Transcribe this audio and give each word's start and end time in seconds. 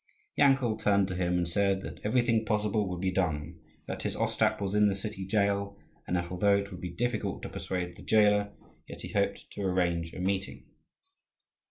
Yankel 0.35 0.79
turned 0.79 1.07
to 1.07 1.13
him 1.15 1.37
and 1.37 1.47
said 1.47 1.81
that 1.83 1.99
everything 2.03 2.43
possible 2.43 2.89
would 2.89 2.99
be 2.99 3.11
done; 3.11 3.59
that 3.85 4.01
his 4.01 4.15
Ostap 4.15 4.59
was 4.59 4.73
in 4.73 4.87
the 4.87 4.95
city 4.95 5.27
jail, 5.27 5.77
and 6.07 6.15
that 6.15 6.31
although 6.31 6.57
it 6.57 6.71
would 6.71 6.81
be 6.81 6.89
difficult 6.89 7.43
to 7.43 7.49
persuade 7.49 7.95
the 7.95 8.01
jailer, 8.01 8.51
yet 8.87 9.01
he 9.03 9.09
hoped 9.13 9.51
to 9.51 9.61
arrange 9.61 10.11
a 10.15 10.19
meeting. 10.19 10.65